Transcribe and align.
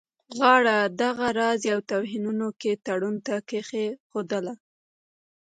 غاړه 0.37 0.77
دغه 1.01 1.27
راز 1.39 1.59
یوه 1.71 1.83
توهینونکي 1.91 2.71
تړون 2.85 3.15
ته 3.25 3.35
کښېښودله. 3.49 4.53